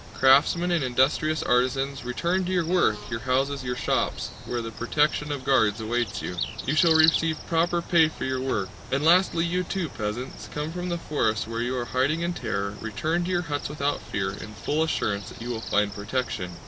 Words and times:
Craftsmen 0.15 0.71
and 0.71 0.83
industrious 0.83 1.43
artisans, 1.43 2.03
return 2.03 2.43
to 2.45 2.51
your 2.51 2.65
work, 2.65 2.97
your 3.11 3.19
houses, 3.19 3.63
your 3.63 3.75
shops, 3.75 4.31
where 4.47 4.59
the 4.63 4.71
protection 4.71 5.31
of 5.31 5.43
guards 5.45 5.79
awaits 5.79 6.23
you! 6.23 6.37
You 6.65 6.73
shall 6.73 6.95
receive 6.95 7.37
proper 7.45 7.83
pay 7.83 8.07
for 8.07 8.25
your 8.25 8.41
work. 8.41 8.69
And 8.91 9.03
lastly 9.05 9.45
you 9.45 9.61
too, 9.61 9.89
peasants, 9.89 10.49
come 10.51 10.71
from 10.71 10.89
the 10.89 10.97
forests 10.97 11.47
where 11.47 11.61
you 11.61 11.77
are 11.77 11.85
hiding 11.85 12.21
in 12.21 12.33
terror, 12.33 12.73
return 12.81 13.25
to 13.25 13.29
your 13.29 13.43
huts 13.43 13.69
without 13.69 14.01
fear, 14.01 14.31
in 14.31 14.55
full 14.55 14.81
assurance 14.81 15.29
that 15.29 15.39
you 15.39 15.49
will 15.51 15.61
find 15.61 15.93
protection! 15.93 16.49